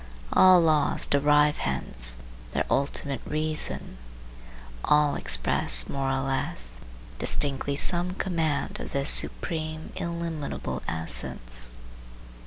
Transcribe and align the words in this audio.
All 0.33 0.59
laws 0.61 1.05
derive 1.05 1.57
hence 1.57 2.17
their 2.53 2.65
ultimate 2.71 3.21
reason; 3.23 3.99
all 4.83 5.13
express 5.13 5.87
more 5.87 6.09
or 6.09 6.21
less 6.23 6.79
distinctly 7.19 7.75
some 7.75 8.15
command 8.15 8.79
of 8.79 8.93
this 8.93 9.11
supreme, 9.11 9.93
illimitable 9.95 10.81
essence. 10.87 11.73